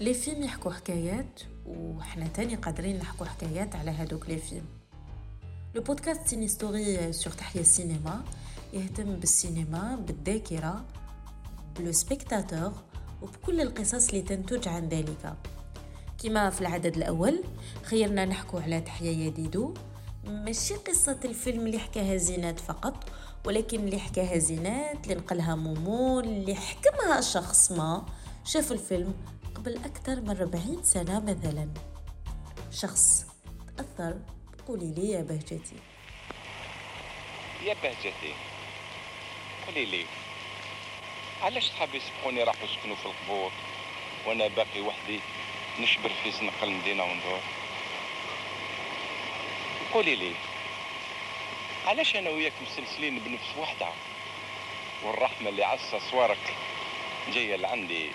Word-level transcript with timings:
les 0.00 0.14
films 0.14 0.42
يحكوا 0.42 0.72
حكايات 0.72 1.40
وحنا 1.66 2.26
تاني 2.28 2.54
قادرين 2.54 2.98
نحكوا 2.98 3.26
حكايات 3.26 3.76
على 3.76 3.90
هادوك 3.90 4.28
les 4.28 4.38
films. 4.38 4.64
le 5.74 5.82
podcast 5.82 6.26
Ciné 6.26 6.48
Story 6.48 7.12
sur 7.12 7.32
تحيا 7.32 7.60
السينما 7.60 8.24
يهتم 8.72 9.16
بالسينما 9.16 9.96
بالذاكرة 10.06 10.84
ب 11.78 11.83
le 11.83 11.92
spectateur 11.92 12.72
وبكل 13.22 13.60
القصص 13.60 14.08
اللي 14.08 14.22
تنتج 14.22 14.68
عن 14.68 14.88
ذلك. 14.88 15.34
كما 16.22 16.50
في 16.50 16.60
العدد 16.60 16.96
الأول 16.96 17.44
خيرنا 17.82 18.24
نحكو 18.24 18.58
على 18.58 18.80
تحيا 18.80 19.12
يا 19.12 19.30
ديدو 19.30 19.74
ماشي 20.26 20.74
قصة 20.74 21.20
الفيلم 21.24 21.66
اللي 21.66 21.78
حكاها 21.78 22.16
زينات 22.16 22.60
فقط 22.60 23.04
ولكن 23.46 23.80
اللي 23.80 23.98
حكاها 23.98 24.38
زينات 24.38 25.04
اللي 25.04 25.14
نقلها 25.14 25.54
مومو 25.54 26.20
اللي 26.20 26.54
حكمها 26.54 27.20
شخص 27.20 27.72
ما 27.72 28.06
شاف 28.44 28.72
الفيلم. 28.72 29.14
قبل 29.60 29.76
أكثر 29.76 30.20
من 30.20 30.30
40 30.30 30.82
سنة 30.82 31.20
مثلا. 31.20 31.68
شخص 32.72 33.26
تأثر 33.76 34.18
قولي 34.68 34.94
لي 34.94 35.10
يا 35.10 35.22
بهجتي. 35.22 35.76
يا 37.64 37.74
بهجتي 37.82 38.34
قولي 39.66 39.84
لي 39.84 40.04
علاش 41.42 41.64
صحابي 41.68 41.96
يسبقوني 41.96 42.42
راحوا 42.42 42.68
يسكنوا 42.68 42.96
في 42.96 43.06
القبور 43.06 43.52
وأنا 44.26 44.48
باقي 44.48 44.80
وحدي 44.80 45.20
نشبر 45.80 46.10
في 46.22 46.32
زنقة 46.32 46.64
المدينة 46.64 47.02
وندور؟ 47.04 47.40
قولي 49.94 50.16
لي 50.16 50.32
علاش 51.86 52.16
أنا 52.16 52.30
وياك 52.30 52.52
مسلسلين 52.70 53.18
بنفس 53.18 53.58
وحدة 53.58 53.88
والرحمة 55.04 55.48
اللي 55.48 55.64
عصا 55.64 55.98
صوارك 56.10 56.54
جاية 57.34 57.56
لعندي؟ 57.56 58.10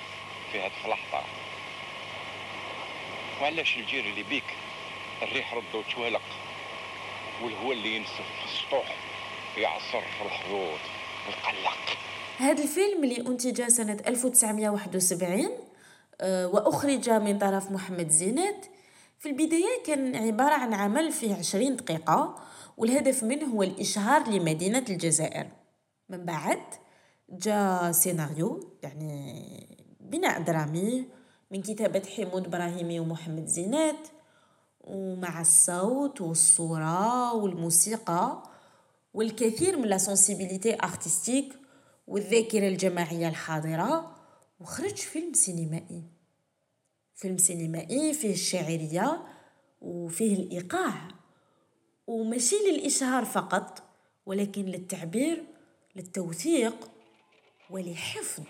في 0.56 0.62
هاد 0.62 0.72
اللحظة. 0.86 1.24
وعلاش 3.42 3.78
الجير 3.78 4.06
اللي 4.06 4.24
بيك 4.24 4.44
الريح 5.22 5.54
رد 5.54 5.76
وتوهلق 5.76 6.22
والهواء 7.44 7.72
اللي 7.72 7.96
ينسف 7.96 8.26
في 8.40 8.46
السطوح 8.46 8.96
يعصر 9.58 10.02
في 10.02 10.26
الحظوظ 10.26 10.80
ويقلق 11.28 11.98
هذا 12.38 12.64
الفيلم 12.64 13.04
اللي 13.04 13.18
أنتج 13.18 13.68
سنة 13.68 13.98
1971 14.08 15.50
آه، 16.22 16.48
وأخرج 16.48 17.10
من 17.10 17.38
طرف 17.38 17.72
محمد 17.72 18.10
زينات 18.10 18.66
في 19.20 19.30
البداية 19.30 19.84
كان 19.86 20.16
عبارة 20.16 20.54
عن 20.54 20.74
عمل 20.74 21.12
فيه 21.12 21.36
20 21.36 21.76
دقيقة 21.76 22.36
والهدف 22.78 23.24
منه 23.24 23.46
هو 23.46 23.64
الإشهار 23.64 24.30
لمدينة 24.30 24.86
الجزائر. 24.90 25.48
من 26.10 26.26
بعد 26.26 26.62
جاء 27.30 27.92
سيناريو 27.92 28.78
يعني 28.84 29.75
بناء 30.12 30.42
درامي 30.42 31.06
من 31.52 31.62
كتابة 31.62 32.04
حمود 32.18 32.46
إبراهيمي 32.46 33.00
ومحمد 33.00 33.46
زينات 33.46 34.08
ومع 34.82 35.42
الصوت 35.42 36.22
والصورة 36.22 37.34
والموسيقى 37.34 38.44
والكثير 39.14 39.78
من 39.78 39.88
la 39.88 39.98
sensibilité 39.98 40.74
artistique 40.84 41.54
والذاكرة 42.08 42.68
الجماعية 42.68 43.28
الحاضرة 43.28 44.16
وخرج 44.60 44.96
فيلم 44.96 45.34
سينمائي. 45.34 46.04
فيلم 47.16 47.38
سينمائي 47.38 48.14
فيه 48.14 48.34
الشاعرية 48.34 49.24
وفيه 49.82 50.36
الإيقاع 50.36 51.08
وماشي 52.08 52.56
للإشهار 52.56 53.26
فقط 53.26 53.84
ولكن 54.26 54.66
للتعبير 54.66 55.44
للتوثيق 55.96 56.92
ولحفظ 57.70 58.44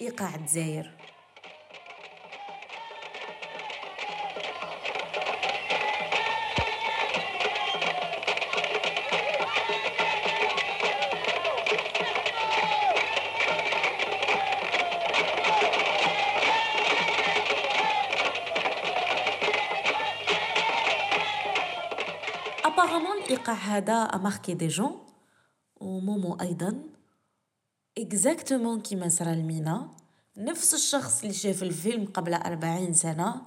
إيقاع 0.00 0.34
الجزائر. 0.34 0.90
apparemment 22.64 23.18
الايقاع 23.24 23.54
هذا 23.54 23.94
a 23.94 24.03
marqué 24.03 24.54
des 24.54 24.68
gens 24.68 25.06
ومومو 25.80 26.38
أيضا 26.40 26.82
exactement 28.10 28.80
كيما 28.80 29.08
صرا 29.08 29.34
لمينا 29.34 29.90
نفس 30.36 30.74
الشخص 30.74 31.20
اللي 31.22 31.34
شاف 31.34 31.62
الفيلم 31.62 32.06
قبل 32.06 32.34
أربعين 32.34 32.92
سنة 32.92 33.42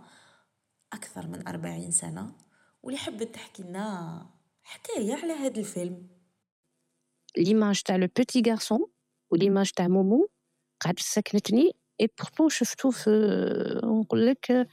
أكثر 0.94 1.28
من 1.28 1.48
أربعين 1.48 1.92
سنة 1.92 2.32
واللي 2.84 3.00
حبت 3.00 3.36
تحكي 3.36 3.64
لنا 3.64 4.26
حكاية 4.64 5.14
على 5.14 5.34
هذا 5.34 5.60
الفيلم. 5.60 6.08
l'image 7.38 7.82
تاع 7.82 7.96
le 7.96 8.08
petit 8.18 8.44
garçon 8.48 8.88
و 9.32 9.37
l'image 9.37 9.72
تاع 9.72 9.88
مومو 9.88 10.30
قعدت 10.82 11.00
سكنتني 11.00 11.72
et 12.02 12.10
pourtant 12.20 12.50
شفتو 12.50 12.92
في 12.92 13.10
نقول 13.84 14.28
لك 14.28 14.68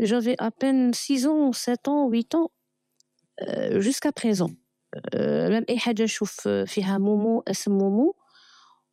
j'avais 0.00 0.36
à 0.40 0.49
peine 0.49 0.92
6 0.92 1.50
ans 1.50 1.56
7 1.56 1.76
ans 1.76 2.10
8 2.10 2.22
ans 2.34 2.48
jusqu'à 3.72 4.12
présent 4.22 4.56
même 5.50 5.64
اي 5.68 5.78
حاجة 5.78 6.02
نشوف 6.02 6.48
فيها 6.48 6.98
مومو 6.98 7.42
اسم 7.48 7.78
مومو 7.78 8.17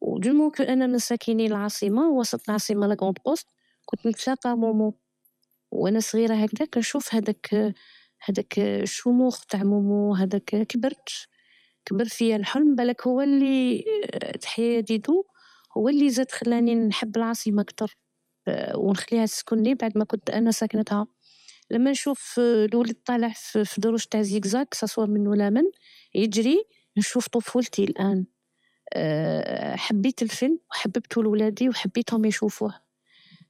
و 0.02 0.13
du 0.13 0.34
moment 0.34 0.52
que 0.52 0.64
من 0.64 0.98
ساكنين 0.98 1.52
العاصمة 1.52 2.10
وسط 2.10 2.42
العاصمة 2.50 2.88
la 2.88 2.96
Grande 2.96 3.18
Poste 3.26 3.48
كنت 3.86 4.08
نتلاقى 4.08 4.58
مومو 4.58 5.00
وأنا 5.72 6.00
صغيرة 6.00 6.36
هكذا 6.36 6.66
كنشوف 6.66 7.16
هذاك 7.16 7.74
هذاك 8.26 8.60
الشموخ 8.60 9.46
تاع 9.46 9.64
مومو 9.64 10.16
هذاك 10.16 10.46
كبرت 10.46 11.10
كبر 11.86 12.06
فيا 12.06 12.36
الحلم 12.36 12.76
بالك 12.76 13.08
هو 13.08 13.22
اللي 13.22 13.84
تحيا 14.42 14.80
ديدو 14.80 15.24
هو 15.78 15.90
اللي 15.90 16.10
زاد 16.10 16.32
خلاني 16.32 16.76
نحب 16.76 17.18
العاصمة 17.18 17.62
أكثر 17.62 17.98
ونخليها 18.76 19.26
تسكنني 19.26 19.76
بعد 19.76 19.98
ما 19.98 20.06
كنت 20.06 20.30
أنا 20.30 20.52
ساكنتها. 20.52 21.08
لما 21.72 21.92
نشوف 21.92 22.40
الولد 22.40 22.96
طالع 23.06 23.30
في 23.46 23.82
دروج 23.82 24.04
تاع 24.04 24.22
زيكزاك 24.22 24.74
سواء 24.74 25.08
من 25.08 25.28
ولا 25.28 25.50
من 25.50 25.64
يجري 26.16 26.64
نشوف 26.98 27.28
طفولتي 27.28 27.84
الآن. 27.84 28.26
حبيت 29.76 30.22
الفيلم 30.22 30.60
وحببته 30.72 31.24
لولادي 31.24 31.70
وحبيتهم 31.70 32.26
يشوفوه. 32.26 32.74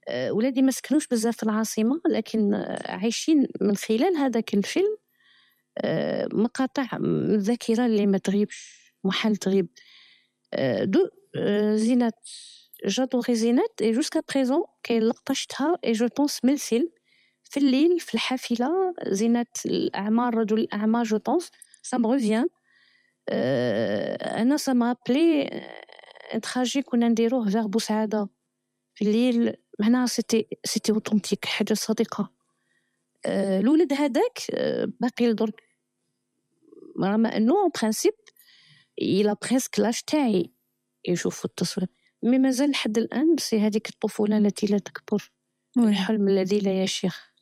أه 0.08 0.32
ولادي 0.32 0.62
ما 0.62 0.70
سكنوش 0.70 1.06
بزاف 1.06 1.36
في 1.36 1.42
العاصمة 1.42 2.00
لكن 2.08 2.54
عايشين 2.84 3.46
من 3.60 3.76
خلال 3.76 4.16
هذاك 4.16 4.54
الفيلم 4.54 4.96
أه 5.78 6.28
مقاطع 6.32 6.98
من 6.98 7.34
الذاكره 7.34 7.86
اللي 7.86 8.06
ما 8.06 8.18
تغيبش 8.18 8.92
محال 9.04 9.36
تغيب. 9.36 9.68
دو 10.82 11.08
زينات. 11.74 12.28
جادوري 12.86 13.34
زينات 13.34 13.82
اي 13.82 13.92
جوسكا 13.92 14.22
بريزون 14.34 14.64
كاين 14.82 15.02
لقطه 15.02 15.34
شفتها 15.34 15.78
اي 15.84 15.92
جو 15.92 16.08
بونس 16.16 16.44
من 16.44 16.52
الفيلم 16.52 16.90
في 17.42 17.56
الليل 17.60 18.00
في 18.00 18.14
الحافله 18.14 18.94
زينات 19.06 19.58
الاعمار 19.66 20.34
رجل 20.34 20.58
الاعمار 20.58 21.04
جو 21.04 21.18
بونس 21.18 21.50
سا 21.82 21.96
مغوفيان 21.96 22.48
أنا 24.36 24.56
سا 24.56 24.72
مابلي 24.72 25.50
تراجي 26.42 26.82
كنا 26.82 27.08
نديروه 27.08 27.50
فيغ 27.50 27.66
بوسعادة. 27.66 28.28
في 28.94 29.04
الليل 29.04 29.56
هنا 29.80 30.06
سيتي 30.06 30.46
سيتي 30.64 30.92
اوتونتيك 30.92 31.44
حاجة 31.44 31.74
صادقة. 31.74 32.32
الولد 33.26 33.92
هذاك 33.92 34.38
باقي 35.00 35.26
لدرك 35.26 35.62
رغم 37.02 37.26
إنه 37.26 37.54
en 37.54 37.70
principe 37.80 38.14
إلى 39.02 39.36
presque 39.42 39.78
l'âge 39.80 40.00
تاعي. 40.06 40.52
يشوف 41.08 41.44
التصوير. 41.44 41.88
mais 42.22 42.38
مازال 42.38 42.70
لحد 42.70 42.98
الآن 42.98 43.36
c'est 43.38 43.60
هذيك 43.60 43.88
الطفولة 43.88 44.38
التي 44.38 44.66
لا 44.66 44.78
تكبر. 44.78 45.32
والحلم 45.76 46.28
الذي 46.28 46.58
لا 46.58 46.82
يشيخ 46.82 47.32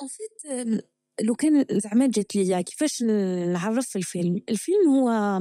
en 0.00 0.08
fait 0.08 0.84
لو 1.22 1.34
كان 1.34 1.66
زعما 1.70 2.06
جات 2.06 2.36
ليا 2.36 2.60
كيفاش 2.60 3.02
نعرف 3.02 3.88
في 3.88 3.96
الفيلم؟ 3.96 4.42
الفيلم 4.48 4.88
هو 4.88 5.40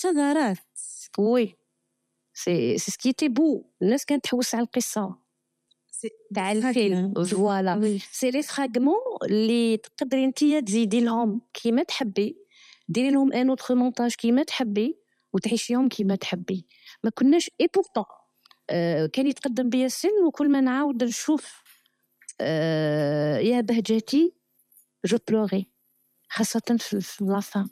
شذرات 0.00 0.58
وي 1.18 1.56
سي 2.34 2.78
سي 2.78 2.90
سكي 2.90 3.28
بو 3.28 3.70
الناس 3.82 4.04
كانت 4.04 4.24
تحوس 4.24 4.54
على 4.54 4.64
القصة 4.64 5.18
تاع 6.34 6.52
الفيلم 6.52 7.24
voilà 7.24 7.98
c'est 8.12 8.30
les 8.30 8.42
fragments 8.42 8.96
اللي 9.24 9.76
تقدري 9.76 10.24
انتيا 10.24 10.60
تزيدي 10.60 11.00
لهم 11.00 11.40
كيما 11.54 11.82
تحبي 11.82 12.36
ديري 12.88 13.10
لهم 13.10 13.32
ان 13.32 13.48
اوتر 13.48 13.74
مونتاج 13.74 14.14
كيما 14.14 14.42
تحبي 14.42 14.98
وتعيشيهم 15.32 15.88
كيما 15.88 16.16
تحبي 16.16 16.66
ما 17.04 17.10
كناش 17.10 17.50
اي 17.60 17.68
بورتون 17.74 18.04
آه 18.70 19.06
كان 19.06 19.26
يتقدم 19.26 19.68
بيا 19.68 19.86
السن 19.86 20.24
وكل 20.26 20.50
ما 20.50 20.60
نعاود 20.60 21.04
نشوف 21.04 21.62
آه 22.40 23.38
يا 23.38 23.60
بهجتي 23.60 24.34
جو 25.04 25.18
بلوغي 25.28 25.66
خاصة 26.28 26.76
في 26.80 27.24
لافان 27.24 27.68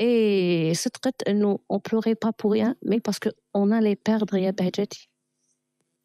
اي 0.00 0.74
صدقت 0.74 1.22
انه 1.28 1.58
اون 1.70 1.80
بلوغي 1.90 2.14
با 2.14 2.32
بور 2.42 2.52
ريان 2.52 2.74
مي 2.82 2.98
باسكو 2.98 3.30
اون 3.56 3.72
الي 3.72 3.96
بيردر 4.06 4.36
يا 4.36 4.50
بهجتي 4.50 5.10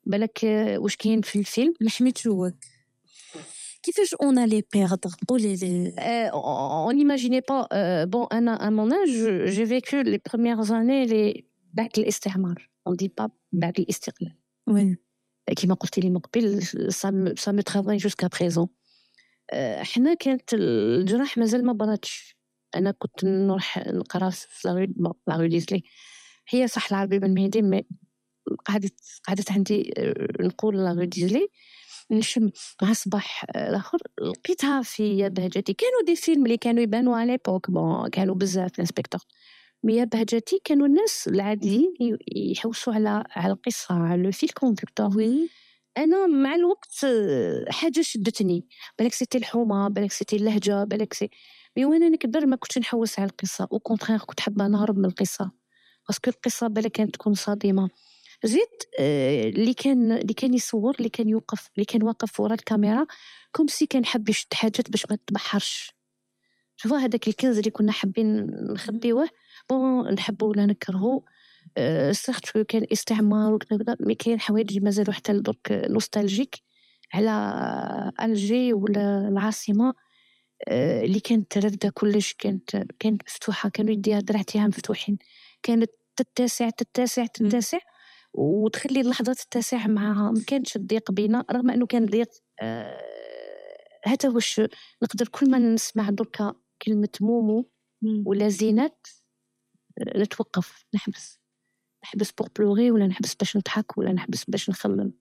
بالك 0.05 0.45
آه، 0.45 0.77
واش 0.77 0.95
كاين 0.95 1.21
في 1.21 1.39
الفيلم 1.39 1.73
محمد 1.81 2.17
شوك 2.17 2.53
كيفاش 3.83 4.13
on 4.13 4.39
allait 4.39 4.63
perdre 4.74 5.09
قولي 5.27 5.55
لي 5.55 5.93
on 6.88 6.93
n'imaginait 6.93 7.41
pas 7.41 7.67
euh, 7.73 8.05
bon 8.05 8.27
أنا 8.31 8.57
à 8.57 8.71
mon 8.71 8.91
âge 8.91 9.51
j'ai 9.53 9.65
vécu 9.65 10.03
les 10.03 10.19
premières 10.19 10.71
années 10.71 11.05
les 11.05 11.43
بعد 11.73 11.89
الاستعمار 11.97 12.69
on 12.89 12.91
dit 12.91 13.09
pas 13.21 13.29
بعد 13.51 13.79
الاستقلال 13.79 14.35
oui 14.68 14.98
كيما 15.55 15.73
قلتي 15.73 16.01
لي 16.01 16.09
من 16.09 16.19
قبل 16.19 16.61
ça 16.89 17.11
me 17.11 17.35
ça 17.35 17.51
me 17.53 17.63
travaille 17.63 17.99
jusqu'à 17.99 18.29
présent. 18.29 18.67
آه، 19.53 19.83
حنا 19.83 20.13
كانت 20.13 20.53
الجراح 20.53 21.38
مازال 21.38 21.65
ما 21.65 21.73
براتش 21.73 22.40
أنا 22.75 22.91
كنت 22.91 23.25
نروح 23.25 23.77
نقرأ 23.88 24.29
في 24.29 24.68
la 24.68 24.75
rue 24.75 24.86
bon 24.89 25.13
la 25.27 25.35
rue 25.35 25.45
d'Isly 25.45 25.83
هي 26.50 26.68
صح 26.68 26.88
العربي 26.91 27.19
بن 27.19 27.33
مهدي 27.33 27.62
mais 27.62 27.83
قعدت 28.65 28.94
قعدت 29.27 29.51
عندي 29.51 29.94
آه، 29.97 30.27
نقول 30.41 30.77
la 30.77 30.88
rue 30.88 31.03
d'Isly 31.03 31.48
نشم 32.12 32.50
مع 32.81 32.94
صباح 32.94 33.45
آه، 33.56 33.69
الآخر 33.69 33.97
لقيتها 34.21 34.81
في 34.81 35.29
بهجتي. 35.29 35.73
كانوا 35.73 36.01
des 36.06 36.15
films 36.15 36.45
اللي 36.45 36.57
كانوا 36.57 36.83
يبانوا 36.83 37.18
على 37.18 37.31
l'époque 37.31 37.71
bon 37.71 38.09
كانوا 38.09 38.35
بزاف 38.35 38.71
ال 38.75 38.79
inspecteur. 38.79 39.21
mais 39.83 40.06
بهجتي 40.06 40.62
كانوا 40.65 40.88
الناس 40.88 41.27
العاديين 41.27 41.94
يحوسوا 42.35 42.94
على 42.94 43.24
على 43.31 43.53
القصة 43.53 43.95
على 43.95 44.24
le 44.24 44.31
fil 44.31 44.50
conducteur 44.50 45.18
oui 45.18 45.50
أنا 45.97 46.27
مع 46.27 46.56
الوقت 46.56 47.03
آه، 47.06 47.65
حاجة 47.71 48.01
شدتني. 48.01 48.65
بالك 49.00 49.13
c'était 49.13 49.38
الحومة 49.38 49.88
بالك 49.89 50.12
c'était 50.12 50.36
اللهجة 50.35 50.83
بالك 50.83 51.13
c'est 51.13 51.30
mais 51.77 51.86
وأنا 51.85 52.09
نكبر 52.09 52.45
ما 52.45 52.56
كنتش 52.56 52.77
نحوس 52.77 53.19
على 53.19 53.29
القصة 53.29 53.68
au 53.71 53.80
contraire 53.80 54.19
كنت 54.19 54.39
حابة 54.39 54.68
نهرب 54.68 54.97
من 54.97 55.06
القصة. 55.06 55.51
parce 56.07 56.21
que 56.21 56.30
القصة 56.29 56.68
بالك 56.68 56.91
كانت 56.91 57.13
تكون 57.13 57.33
صادمة. 57.33 57.89
زيد 58.44 58.68
آه، 59.00 59.50
اللي 59.50 59.73
كان 59.73 60.12
اللي 60.12 60.33
كان 60.33 60.53
يصور 60.53 60.95
اللي 60.95 61.09
كان 61.09 61.29
يوقف 61.29 61.69
اللي 61.75 61.85
كان 61.85 62.03
واقف 62.03 62.39
ورا 62.39 62.53
الكاميرا 62.53 63.06
comme 63.51 63.68
si 63.68 63.86
كان 63.85 64.06
حاب 64.06 64.29
يشد 64.29 64.53
حاجات 64.53 64.91
باش 64.91 65.06
ما 65.09 65.18
تبحرش 65.27 65.94
شوفوا 66.75 66.97
هذاك 66.97 67.27
الكنز 67.27 67.57
اللي 67.57 67.71
كنا 67.71 67.91
حابين 67.91 68.45
نخبيوه؟ 68.74 69.29
bon 69.69 70.13
نحبو 70.13 70.50
ولا 70.50 70.65
نكرهو 70.65 71.24
آه، 71.77 72.12
certes 72.12 72.57
كان 72.57 72.85
استعمار 72.91 73.53
وكذا 73.53 73.95
mais 74.00 74.15
كاين 74.15 74.39
حوايج 74.39 74.83
مازالوا 74.83 75.13
حتى 75.13 75.33
لدرك 75.33 75.71
nostalgiques 75.71 76.56
على 77.13 77.31
ألجي 78.21 78.74
ولا 78.74 79.27
العاصمة. 79.27 79.94
اللي 80.69 81.19
كانت 81.19 81.58
رافده 81.58 81.90
كلش 81.90 82.34
كانت 82.34 82.78
كانت 83.00 83.22
مفتوحة 83.28 83.69
كانوا 83.69 83.92
يديها 83.94 84.19
دراعتها 84.19 84.68
مفتوحين. 84.68 85.18
كانت 85.63 85.92
تتسع 86.16 86.69
تتسع 86.69 87.25
تتسع 87.25 87.78
وتخلي 88.34 89.02
اللحظات 89.02 89.36
تتسع 89.40 89.88
معها 89.88 90.31
ما 90.31 90.44
كانش 90.48 90.75
الضيق 90.75 91.12
بينا 91.12 91.46
رغم 91.52 91.69
أنه 91.72 91.86
كان 91.86 92.06
ضيق 92.06 92.30
آه، 92.62 93.02
هذا 94.06 94.30
واش 94.30 94.62
نقدر 95.04 95.28
كل 95.28 95.52
ما 95.52 95.60
نسمع 95.60 96.10
دركا 96.10 96.54
كلمة 96.81 97.10
مومو 97.22 97.69
ولا 98.25 98.50
زينات 98.50 99.08
آه، 100.00 100.18
نتوقف. 100.19 100.86
نحبس. 100.96 101.40
نحبس 102.04 102.31
بور 102.31 102.50
بلوغي 102.60 102.92
ولا 102.92 103.08
نحبس 103.08 103.36
باش 103.36 103.58
نضحك 103.58 103.98
ولا 103.98 104.13
نحبس 104.13 104.46
باش 104.46 104.69
نخمم 104.69 105.12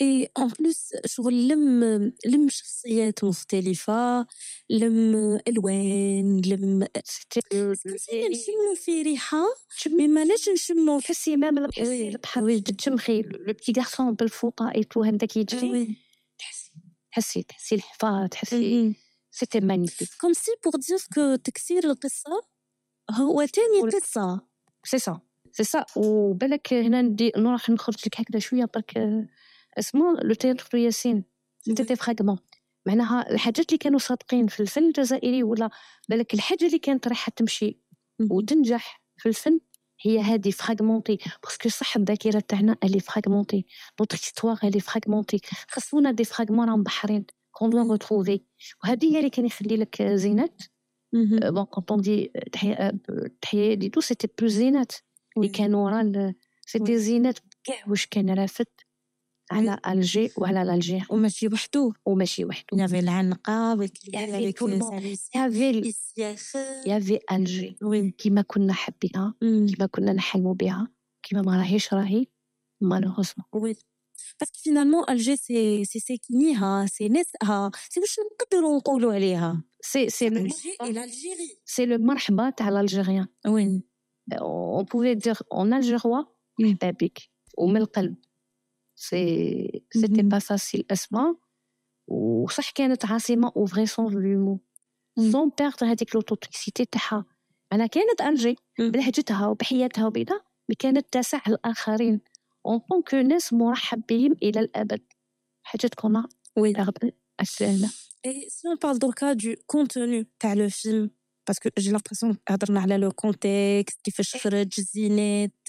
اي 0.00 0.30
اون 0.38 0.48
بلوس 0.48 0.92
شغل 1.06 1.48
لم 1.48 1.84
لم 2.26 2.48
شخصيات 2.48 3.24
مختلفة 3.24 4.26
لم 4.70 5.14
الوان 5.48 6.40
لم 6.46 6.86
نشمو 8.30 8.74
في 8.74 9.02
ريحة 9.02 9.44
مي 9.86 10.08
ماناش 10.08 10.48
نشمو 10.48 11.00
تحسي 11.00 11.36
مام 11.36 11.58
البحر 11.58 11.82
البحر 11.82 12.58
تشمخي 12.58 13.22
لو 13.22 13.52
بتي 13.52 13.72
غارسون 13.76 14.14
بالفوطه 14.14 14.72
اي 14.74 14.84
تو 14.84 15.02
هذاك 15.02 15.36
يجري 15.36 15.96
تحسي 17.12 17.42
تحسي 17.42 17.74
الحفاظ 17.74 18.28
تحسي 18.28 18.94
سيتي 19.30 19.60
مانيفيك 19.60 20.08
كوم 20.20 20.32
سي 20.32 20.50
بور 20.64 20.72
دير 20.88 20.98
كو 21.14 21.34
تكسير 21.34 21.84
القصة 21.84 22.42
هو 23.10 23.44
تاني 23.44 23.90
قصة 23.90 24.40
سي 24.84 24.98
سا 24.98 25.20
سي 25.52 25.64
سا 25.64 25.86
وبالك 25.96 26.72
هنا 26.72 27.02
ندي 27.02 27.32
نروح 27.36 27.70
نخرج 27.70 27.96
لك 28.06 28.20
هكذا 28.20 28.38
شوية 28.38 28.64
برك 28.74 28.98
اسمه 29.78 30.20
le 30.22 30.34
théâtre 30.34 30.78
ياسين 30.78 31.24
c'était 31.60 31.82
des 31.82 31.96
fragments 31.96 32.38
معناها 32.86 33.30
الحاجات 33.30 33.68
اللي 33.68 33.78
كانوا 33.78 33.98
صادقين 33.98 34.46
في 34.46 34.60
الفن 34.60 34.84
الجزائري 34.84 35.42
ولا 35.42 35.70
بالك 36.08 36.34
الحاجة 36.34 36.66
اللي 36.66 36.78
كانت 36.78 37.08
رايحة 37.08 37.32
تمشي 37.36 37.80
وتنجح 38.30 39.02
في 39.16 39.28
الفن 39.28 39.60
هي 40.02 40.20
هذه 40.20 40.50
fragmenté 40.50 41.18
parce 41.44 41.59
que 41.59 41.68
صح 41.68 41.96
الذاكرة 41.96 42.40
تاعنا 42.40 42.76
elle 42.84 43.00
est 43.00 43.15
fragmentée 43.15 43.66
notre 44.00 44.16
histoire 44.16 44.58
elle 44.64 44.80
est 44.80 44.94
fragmentée 44.94 45.40
خصونا 45.70 46.10
des 46.12 46.24
fragments 46.24 46.68
راهم 46.70 46.82
بحرين 46.82 47.26
qu'on 47.52 47.70
doit 47.70 47.78
retrouver 47.92 48.40
وهذه 48.84 49.12
هي 49.14 49.18
اللي 49.18 49.30
كان 49.30 49.46
يخلي 49.46 49.76
لك 49.76 50.02
زينات. 50.02 50.62
بون 51.52 51.64
كونت 51.64 51.90
اون 51.90 52.00
دي 52.00 52.32
تحية 53.42 53.74
دي 53.74 53.88
تو 53.88 54.00
سيتي 54.00 54.28
بلو 54.38 54.48
زينات. 54.48 54.92
اللي 55.36 55.48
كانوا 55.48 56.00
ال- 56.00 56.34
سيتي 56.66 56.98
زينات. 56.98 57.38
كاع 57.64 57.84
واش 57.88 58.06
كان 58.06 58.30
رافد 58.30 58.66
على 59.50 59.80
الجي 59.88 60.30
وعلى 60.36 60.62
الجير 60.62 61.06
وماشي 61.10 61.48
وحدو 61.48 61.92
وماشي 62.06 62.44
وحده 62.44 62.78
يافي 62.78 63.00
le 64.52 64.78
monde. 64.78 65.18
يافي 65.34 65.94
يافي 66.86 67.18
الجي 67.32 67.76
كيما 68.18 68.42
كنا 68.42 68.72
حابينها 68.72 69.34
كيما 69.40 69.86
كنا 69.86 70.12
نحلموا 70.12 70.54
بها 70.54 70.88
كيما 71.22 71.42
ما 71.42 71.56
راهيش 71.56 71.94
راهي 71.94 72.26
مالوغوزمون 72.80 73.46
وي 73.52 73.76
باسكو 74.40 74.58
فينالمون 74.58 75.04
الجي 75.10 75.36
سي 75.36 75.84
سي 75.84 75.98
ساكنيها 75.98 76.86
سي 76.86 77.08
ناسها 77.08 77.70
سي 77.88 78.00
واش 78.00 78.16
نقدروا 78.32 78.76
نقولوا 78.76 79.14
عليها 79.14 79.64
سي 79.80 80.10
سي 80.10 80.28
الجي 80.28 80.76
الجيري 80.82 81.58
سي 81.64 81.86
لو 81.86 81.98
مرحبا 81.98 82.50
تاع 82.50 82.68
الالجيريان 82.68 83.26
وين 83.46 83.82
on 84.80 84.84
pouvait 84.84 85.16
dire 85.16 85.42
en 85.50 85.72
algérois 85.72 86.24
مرحبا 86.60 86.90
بك 86.90 87.18
ومن 87.58 87.76
القلب 87.76 88.16
سي 89.00 89.82
سيتي. 89.90 90.22
با 90.22 90.38
فاسيل 90.38 90.86
اسمع 90.90 91.34
وصح 92.08 92.70
كانت 92.70 93.04
عاصمه 93.04 93.52
أو 93.56 93.66
فري 93.66 93.86
سون 93.86 94.12
لومو 94.12 94.60
سون 95.32 95.50
بيردر 95.58 95.86
هذيك 95.86 96.14
لوتوتيسيتي 96.14 96.84
تاعها 96.84 97.24
أنا 97.72 97.86
كانت 97.86 98.20
الجي 98.20 98.56
مم. 98.78 98.90
بلهجتها 98.90 99.46
وبحياتها 99.46 100.06
وبيضا 100.06 100.40
مي 100.68 100.74
كانت 100.74 101.06
تسع 101.12 101.40
الاخرين 101.48 102.20
اون 102.66 102.78
طونك 102.78 103.14
ناس 103.14 103.52
مرحب 103.52 104.02
بهم 104.08 104.36
إلى 104.42 104.60
الابد 104.60 105.02
حاجة 105.62 105.86
تكون 105.86 106.24
وي 106.56 106.72
رغم 106.72 106.92
السهله 107.40 107.90
Et 108.26 108.48
si 108.54 108.68
on 108.68 108.76
parle 108.76 108.98
donc 108.98 109.24
du 109.34 109.56
contenu 109.66 110.26
تاع 110.40 110.54
لو 110.54 110.68
فيلم 110.68 111.10
parce 111.46 111.61
que 111.61 111.70
j'ai 111.78 111.90
l'impression 111.90 112.36
هضرنا 112.48 112.80
على 112.80 112.96
le 112.96 113.12
contexte 113.12 114.00
كيفاش 114.04 114.36
خرج 114.36 114.80
زينات 114.80 115.68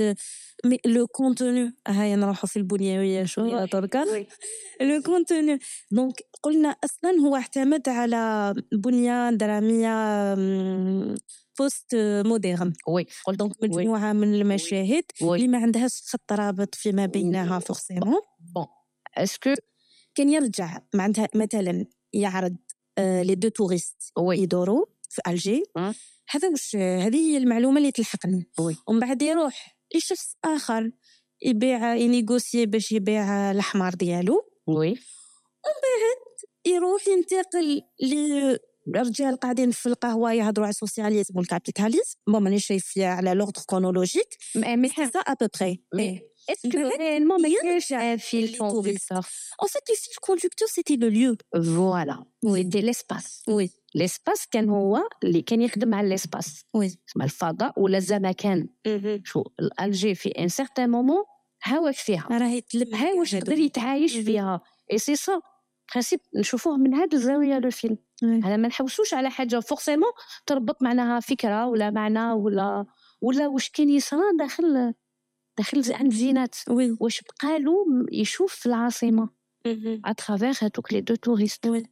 mais 0.66 0.78
le 0.86 1.08
contenu 1.08 1.74
هيا 1.88 2.16
نروحوا 2.16 2.50
في 2.50 2.58
البنيويه 2.58 3.24
شوية 3.25 3.66
دركا 3.66 4.06
le 4.82 5.01
contenu 5.01 5.60
donc 5.92 6.22
قلنا 6.44 6.70
أصلا 6.70 7.12
هو 7.20 7.36
اعتمد 7.36 7.90
على 7.90 8.54
بنية 8.72 9.30
درامية 9.30 10.36
post-moderne 11.60 12.74
oui 12.88 13.08
قلت 13.25 13.40
donc 13.40 13.63
مجموعة 13.63 14.13
من 14.13 14.34
المشاهد 14.36 15.04
اللي 15.22 15.48
ما 15.48 15.58
عندهاش 15.58 16.01
خط 16.08 16.34
رابط 16.34 16.75
فيما 16.75 17.06
بينها 17.06 17.60
forcément 17.60 18.22
bon 18.56 18.66
est-ce 19.18 19.42
que 19.42 19.54
كان 20.16 20.30
يرجع 20.30 20.78
معناتها 20.94 21.28
مثلا 21.36 21.86
يعرض 22.13 22.56
لي 23.00 23.36
deux 23.36 23.50
touristes 23.50 24.12
يدوروا. 24.20 24.86
في 25.12 25.22
ألجي. 25.27 25.63
هذا 26.30 26.50
وش 26.50 26.75
هذه 26.75 27.15
هي 27.15 27.38
المعلومة 27.38 27.77
اللي 27.77 27.91
تلحقني. 27.91 28.50
ومن 28.88 29.00
بعد 29.00 29.22
يروح 29.22 29.77
لشخص 29.96 30.34
آخر 30.46 30.91
يبيع 31.41 31.96
ي 31.96 32.03
négocier 32.03 32.66
باش 32.65 32.91
يبيع 32.91 33.51
الحمار 33.51 33.94
ديالو. 33.94 34.41
oui. 34.68 34.98
يروح 36.65 37.08
ينتقل 37.08 37.82
لرجال 38.88 39.36
قاعدين 39.39 39.72
في 39.72 39.86
القهوة 39.86 40.34
يهضروا 40.34 40.65
على 40.65 40.72
ال 40.74 40.79
socialisme 40.79 41.38
وال 41.38 41.48
capitalisme. 41.48 42.13
bon 42.28 42.44
مانيش 42.44 42.65
شايفة 42.68 43.06
على 43.06 43.34
l'ordre 43.34 43.62
chronologique 43.66 44.38
mais 44.56 44.90
c'est 44.90 45.04
à 45.20 45.34
peu 45.34 45.48
près 45.60 45.84
بعد 45.94 46.75
réellement 47.00 47.42
ما 47.41 47.50
كانش 47.62 47.91
يرجع 47.91 48.15
في 48.15 48.44
ال 48.46 48.52
conducteur 48.52 49.22
En 49.63 49.68
fait, 49.68 49.84
le 49.89 49.96
fil 50.03 50.18
conducteur, 50.27 50.68
c'était 50.75 50.98
le 51.03 51.10
lieu. 51.10 51.38
voilà 51.75 52.25
c'était 52.54 52.82
l'espace 52.82 53.44
Oui. 53.50 53.81
l'espace 53.96 54.48
كان 54.48 54.70
هو 54.70 55.02
اللي 55.24 55.42
كان 55.42 55.62
يخدم 55.62 55.94
على 55.96 56.10
l'espace 56.10 56.66
Oui. 56.78 56.96
اسمها 57.10 57.26
الفضاء 57.26 57.80
ولا 57.82 57.98
الزمكان. 57.98 58.68
شو 59.24 59.44
ال 59.60 59.69
Alger 59.69 60.16
في 60.16 60.30
un 60.30 60.48
certain 60.48 60.90
moment 60.90 61.24
ها 61.64 61.80
واش 61.80 62.02
فيها. 62.02 62.28
راهي 62.32 62.62
تلم 62.62 62.96
ها 62.96 63.14
واش 63.14 63.34
يقدر 63.34 63.58
يتعايش 63.60 64.16
مهم. 64.16 64.24
فيها. 64.26 64.62
et 64.92 64.98
c'est 64.98 65.16
ça 65.16 65.42
principe 65.92 66.20
نشوفوه 66.36 66.78
من 66.78 66.94
هذه 66.94 67.14
الزاوية 67.14 67.60
le 67.60 67.70
film 67.72 67.98
أنا 68.24 68.58
ما 68.58 68.68
نحوسوش 68.68 69.14
على 69.14 69.30
حاجة. 69.30 69.60
forcément 69.60 70.12
تربط 70.46 70.84
معناها 70.84 71.20
فكرة 71.20 71.68
ولا 71.68 71.90
معنى 71.90 72.32
ولا 72.32 72.86
ولا 73.22 73.48
واش 73.48 73.70
كان 73.70 73.90
يصرى 73.90 74.22
داخل 74.40 74.94
دخل 75.60 75.84
عند 75.94 76.14
زينات 76.14 76.56
oui 76.70 76.98
واش 77.00 77.22
بقى 77.22 77.60
له 77.60 77.74
يشوف 78.12 78.56
في 78.56 78.66
العاصمة. 78.66 79.30
à 80.06 80.12
travers 80.12 80.54
هذوك 80.62 80.94
les 80.94 81.01
deux 81.01 81.16
touristes. 81.16 81.68
Oui 81.68 81.86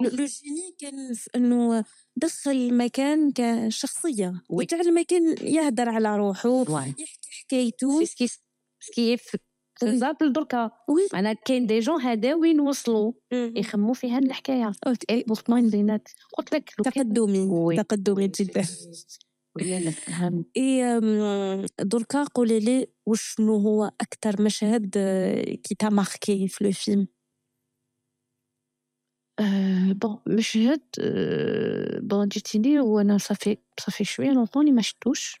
le 0.00 0.24
génie 0.26 0.74
كان 0.78 1.14
في 1.14 1.30
انه 1.36 1.84
دخل 2.16 2.50
المكان 2.50 3.32
كشخصية. 3.32 4.42
وتاع 4.50 4.80
المكان 4.80 5.34
يهدر 5.42 5.88
على 5.88 6.16
روحه 6.16 6.64
يحكي 6.98 7.30
حكايته. 7.30 8.04
c'est 8.80 9.02
que 9.02 9.16
exemple 9.82 10.32
دركا 10.32 10.70
أنا 11.14 11.32
كاين 11.32 11.66
des 11.66 11.78
jeunes 11.78 12.02
هذا 12.02 12.34
وين 12.34 12.60
وصلوا؟ 12.60 13.12
يخموا 13.32 13.94
في 13.94 14.10
هذه 14.12 14.24
الحكاية. 14.24 14.72
et 15.10 15.24
justement 15.28 15.68
زينات 15.70 16.08
قلت 16.38 16.54
لك 16.54 16.70
تقدمي. 16.84 17.76
تقدمي 17.76 18.28
جدا. 18.28 18.64
اي 20.56 21.00
دركا 21.80 22.24
قولي 22.24 22.60
لي 22.60 22.86
وشنو 23.06 23.56
هو 23.56 23.90
أكثر 24.00 24.42
مشهد 24.42 24.90
كي 25.64 25.74
تا 25.74 25.88
ماركي 25.88 26.48
في 26.48 26.64
لو 26.64 26.70
فيلم 26.72 27.00
آه، 27.00 27.19
بون 29.92 30.18
مشهد 30.26 30.80
آه، 31.00 31.98
بون 32.02 32.28
جيتيني 32.28 32.80
وأنا 32.80 33.18
صافي 33.18 33.56
صافي 33.80 34.04
شوية 34.04 34.30
لونطوني 34.30 34.72
ما 34.72 34.82
شفتوش 34.82 35.40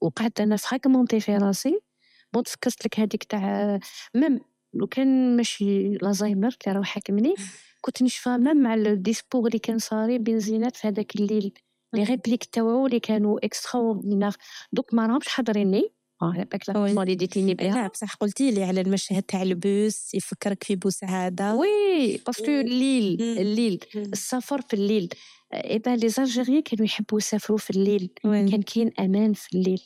وقعدت 0.00 0.40
أنا 0.40 0.56
فراغمونتي 0.56 1.20
في 1.20 1.36
راسي 1.36 1.80
بون 2.32 2.42
تفكرت 2.42 2.86
لك 2.86 3.00
هذيك 3.00 3.24
تاع 3.24 3.78
ميم 4.14 4.40
لو 4.74 4.86
كان 4.86 5.36
ماشي 5.36 5.96
الزهايمر 5.96 6.56
اللي 6.66 6.78
راه 6.78 6.82
حاكمني 6.82 7.34
كنت 7.80 8.02
نشفى 8.02 8.30
ميم 8.30 8.56
مع 8.56 8.74
الديسبور 8.74 9.46
اللي 9.46 9.58
كان 9.58 9.78
صاري 9.78 10.18
بين 10.18 10.38
زينات 10.38 10.76
في 10.76 10.88
هذاك 10.88 11.16
الليل 11.16 11.52
les 11.94 12.02
répliques 12.04 12.44
تاعو 12.44 12.86
اللي 12.86 13.00
كانوا 13.00 13.46
extra 13.46 14.00
دوك 14.72 14.94
ما 14.94 15.06
راهمش 15.06 15.28
حاضريني 15.28 15.92
بالك 16.30 16.68
oui. 16.76 16.94
لا 17.48 17.62
اللي 17.64 17.64
لا 17.74 17.88
بصح 17.88 18.14
قلتي 18.14 18.50
لي 18.50 18.64
على 18.64 18.80
المشهد 18.80 19.22
تاع 19.22 19.42
البوس 19.42 20.14
يفكرك 20.14 20.64
في 20.64 20.76
بوسعاده 20.76 21.54
oui 21.54 22.16
parce 22.26 22.37
que 22.37 22.44
الليل. 22.60 23.22
الليل. 23.38 23.84
السفر 23.96 24.60
في 24.60 24.74
الليل. 24.74 25.08
et 25.54 25.78
bah 25.78 25.90
les 25.90 26.08
Algériens 26.08 26.62
كانوا 26.62 26.84
يحبوا 26.84 27.18
يسافروا 27.18 27.58
في 27.58 27.70
الليل. 27.70 28.10
كان 28.50 28.62
كاين 28.62 28.90
أمان 29.00 29.32
في 29.32 29.56
الليل. 29.56 29.82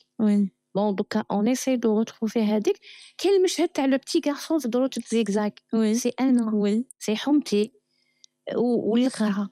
bon 0.74 0.94
دوكا 0.94 1.24
on 1.30 1.48
essaye 1.48 1.76
de 1.76 1.98
retrouver 1.98 2.40
هذيك 2.42 2.78
كاين 3.18 3.34
المشهد 3.34 3.68
تاع 3.68 3.84
le 3.86 3.96
petit 3.98 4.20
garçon 4.26 4.58
في 4.58 4.68
دروت 4.68 5.08
zigzag 5.08 5.62
c'est 5.94 6.12
أنا 6.20 6.54
oui 6.54 6.84
c'est 6.98 7.16
حومتي 7.16 7.72
و- 8.56 8.92
والقراءة 8.92 9.50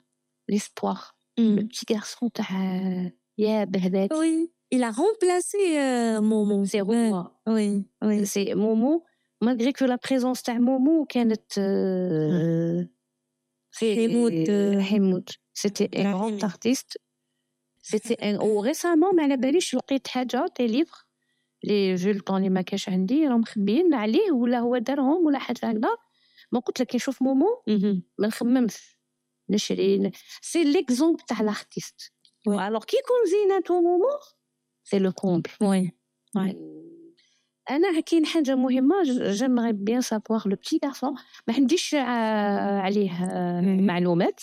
ليسبوار 0.48 0.98
لو 1.38 1.56
بتي 1.66 1.94
غارسون 1.94 2.32
تاع 2.32 2.46
يا 3.38 3.64
بهذاك 3.64 4.12
وي 4.12 4.50
il 4.74 4.82
a 4.82 4.90
remplacé 4.90 5.58
euh, 5.78 6.20
Momo. 6.20 6.64
سي 6.64 6.80
هو 6.82 7.30
oui 7.48 7.84
oui. 8.04 8.24
سي 8.24 8.54
مومو 8.54 9.02
malgré 9.44 9.72
que 9.72 9.84
la 9.84 9.98
présence 9.98 10.42
تاع 10.42 10.58
مومو 10.58 11.04
كانت 11.04 11.58
آه، 11.58 12.88
في 13.70 14.08
حمود، 14.08 14.50
آه، 14.50 14.80
حمود 14.80 15.30
سيتي 15.54 15.84
ان 15.84 15.90
رحيمي. 16.00 16.12
غروند 16.14 16.44
ارتيست 16.44 16.96
سيتي 17.82 18.14
ان 18.14 18.36
وريسامون 18.40 19.16
ما 19.16 19.22
على 19.22 19.36
باليش 19.36 19.74
لقيت 19.74 20.08
حاجة 20.08 20.44
دي 20.58 20.66
ليفر 20.66 21.06
لي 21.64 21.94
جو 21.94 22.20
طون 22.20 22.36
اللي 22.36 22.48
ما 22.50 22.62
كاش 22.62 22.88
عندي 22.88 23.26
راهم 23.28 23.40
مخبيين 23.40 23.94
عليه 23.94 24.32
ولا 24.32 24.58
هو 24.58 24.78
دارهم 24.78 25.26
ولا 25.26 25.38
حاجة 25.38 25.58
هكذا 25.62 25.96
ما 26.52 26.60
قلت 26.60 26.80
لك 26.80 26.86
كي 26.86 26.96
نشوف 26.96 27.22
مومو 27.22 27.62
Mhm. 27.70 27.96
ما 28.18 28.26
نخممش 28.26 28.98
نشري 29.50 30.12
c'est 30.42 30.64
l'exemple 30.64 31.20
تاع 31.28 31.40
l'artiste 31.40 32.12
oui. 32.48 32.68
Alors 32.68 32.84
كي 32.84 32.96
يكون 32.96 33.30
زينات 33.30 33.70
ومومو 33.70 34.08
c'est 34.84 34.98
le 34.98 35.12
comble 35.12 35.50
Ouais. 36.38 36.54
أنا 37.70 38.00
كاين 38.00 38.26
حاجة 38.26 38.54
مهمة 38.54 39.02
j'aimerais 39.30 39.72
bien 39.72 40.00
savoir 40.00 40.42
le 40.48 40.56
petit 40.56 40.80
garçon 40.84 41.14
ما 41.48 41.54
عنديش 41.54 41.94
ع- 41.94 42.80
عليه 42.80 43.10
آه،. 43.24 43.60
معلومات. 43.60 44.40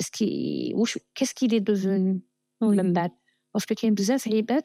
est-ce 0.00 0.48
que 0.48 0.72
واش 0.74 0.98
qu'est-ce 1.14 1.46
qu'il 1.46 1.58
est 1.58 1.79
devenu 1.79 2.20
Oui. 2.64 2.66
من 2.66 2.92
بعد؟ 2.92 3.10
parce 3.54 3.66
que 3.66 3.74
كاين 3.74 3.94
بزاف 3.94 4.28
عباد 4.28 4.62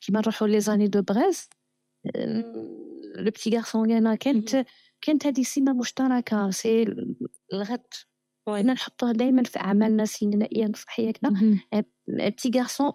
كيما 0.00 0.20
نروحو 0.20 0.46
les 0.46 0.60
années 0.60 0.88
de 0.88 1.02
braise 1.02 1.48
لو 3.16 3.30
بتي 3.30 3.50
غارسون 3.56 3.90
أنا 3.90 4.14
كانت 4.14 4.66
كانت 5.00 5.26
هذه 5.26 5.42
سمه 5.42 5.72
مشتركة. 5.72 6.50
سي 6.50 6.82
الغد 7.52 7.86
أنا 8.56 8.72
نحطوها 8.72 9.12
دائما 9.12 9.42
في 9.42 9.60
أعمالنا 9.60 10.02
السينمائيه 10.02 10.64
المسرحيه 10.64 11.10
كذا 11.10 11.30
Mhm. 11.30 11.82
بتي 12.08 12.50
غارسون 12.56 12.92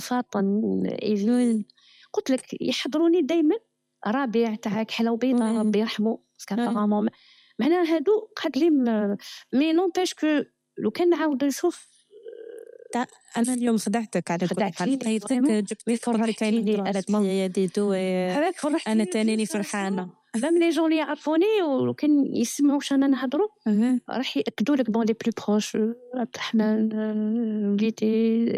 فاطن 0.00 0.82
ايفين 1.02 1.64
قلت 2.12 2.30
لك 2.30 2.62
يحضروني 2.62 3.22
دائما 3.22 3.56
ربيع 4.06 4.54
تاع 4.54 4.82
كحله 4.82 5.12
وبيضة. 5.12 5.60
ربي 5.60 5.78
يرحمه 5.78 6.18
باسكو 6.38 6.54
معناها 7.58 7.94
هادو 7.94 8.28
قعد 8.36 8.58
لي 8.58 8.70
م- 8.70 9.16
مي 9.52 9.72
نونبيش 9.72 10.14
كو 10.14 10.26
لو 10.78 10.90
كان 10.90 11.08
نعاود 11.10 11.44
نشوف 11.44 11.88
أنا 13.36 13.54
اليوم 13.54 13.76
خدعتك 13.78 14.30
على 14.30 14.38
كل 14.48 14.54
حال 14.78 14.98
vraiment. 15.28 15.62
جبت 15.62 15.88
هذاك 18.30 18.54
فرحتني 18.54 18.92
أنا 18.92 19.04
تانيني 19.04 19.46
فرحانة. 19.46 20.17
même 20.36 20.58
les 20.58 20.70
jeunes 20.70 20.84
اللي 20.84 20.96
يعرفوني 20.96 21.62
ولو 21.62 21.94
كان 21.94 22.36
يسمعوا 22.36 22.76
واش 22.76 22.92
أنا 22.92 23.06
نهضروا. 23.06 23.48
راح 24.10 24.36
ياكدوا 24.36 24.76
لك 24.76 24.90
bon 24.90 25.06
les 25.06 25.12
plus 25.12 25.32
proches 25.48 25.76
عبد 26.14 26.28
الرحمن 26.34 26.94
وليدي 27.68 28.52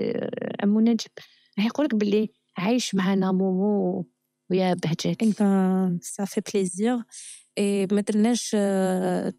عمو 0.63 0.81
نجيب 0.81 1.11
راح 1.59 1.67
يقول 1.67 1.87
لك 1.87 1.95
باللي 1.95 2.29
عايش 2.57 2.95
معنا 2.95 3.33
مومو 3.33 4.07
ويا 4.51 4.77
ça 6.03 6.27
fait 6.27 6.43
plaisir. 6.51 7.05
Et 7.61 7.93
ما 7.93 8.01
درناش 8.01 8.51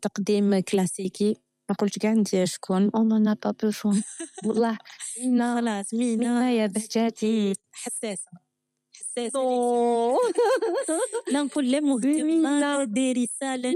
تقديم 0.01 0.59
كلاسيكي 0.59 1.35
ما 1.69 1.75
قلت 1.75 1.99
كاع 1.99 2.11
انت 2.11 2.43
شكون 2.43 2.89
n'en 2.89 3.31
a 3.31 3.35
pas 3.35 3.53
besoin. 3.53 4.03
والله 4.45 4.77
مينا 5.19 5.55
خلاص 5.55 5.93
مينا 5.93 6.51
يا 6.51 6.67
بهجتي 6.67 7.53
حساسه 7.71 8.31
Non. 9.33 10.17
non, 11.33 11.47
pour 11.49 11.61
les. 11.61 11.81
Non, 11.81 11.91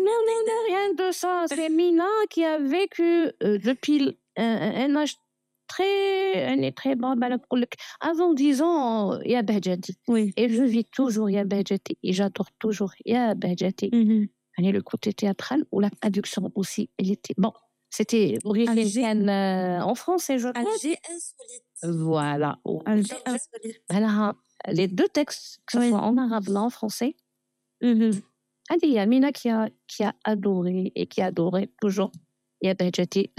non, 0.06 0.39
non, 0.48 0.60
rien 0.68 0.94
de 0.94 1.12
ça. 1.12 1.46
C'est 1.48 1.70
Mina 1.70 2.06
qui 2.30 2.44
a 2.44 2.58
vécu 2.60 3.32
depuis 3.42 4.18
un, 4.38 4.96
âge 4.96 5.15
très, 5.68 6.46
un 6.46 6.62
est 6.62 6.75
très 6.75 6.96
bon. 6.96 7.15
Avant 8.00 8.34
10 8.34 8.62
ans, 8.62 9.20
il 9.22 9.32
y 9.32 9.36
a 9.36 9.42
Bajati. 9.42 9.96
Oui. 10.08 10.32
Et 10.38 10.50
je 10.50 10.63
vis 10.63 10.86
toujours 10.86 11.30
il 11.30 11.34
y 11.34 11.38
a 11.38 11.44
Bajati. 11.44 11.98
Et 12.04 12.13
j'adore 12.13 12.51
toujours 12.60 12.94
il 13.04 13.13
y 13.13 13.18
a 13.18 13.36
Bajati. 13.36 13.89
Le 14.58 14.80
côté 14.80 15.13
théâtral 15.13 15.65
ou 15.72 15.82
la 15.82 15.89
traduction 15.89 16.50
aussi, 16.56 16.89
elle 16.98 17.12
était 17.12 17.34
bon. 17.38 17.51
C'était 17.89 18.39
originaire 18.44 19.80
euh, 19.80 19.82
en 19.82 19.96
français, 19.96 20.38
je 20.38 20.50
crois. 20.50 20.74
Alger 20.74 20.98
insolite. 21.10 22.01
Voilà. 22.04 22.60
Alger 22.86 23.15
insolite 23.25 23.82
les 24.72 24.88
deux 24.88 25.08
textes, 25.08 25.62
que 25.66 25.80
ce 25.80 25.90
soit 25.90 26.02
en 26.02 26.18
arabe, 26.18 26.50
en 26.56 26.70
français. 26.70 27.16
Mm-hmm. 27.82 28.22
Ah, 28.70 29.06
Mina 29.06 29.32
qui 29.32 29.50
a, 29.50 29.70
qui 29.88 30.04
a 30.04 30.16
adoré 30.24 30.92
et 30.96 31.06
qui 31.08 31.22
a 31.22 31.28
adoré 31.28 31.70
toujours. 31.82 32.12
Yabajati 32.62 33.30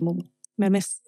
Moum. 0.00 0.22
Ben, 0.56 0.70
merci 0.70 1.00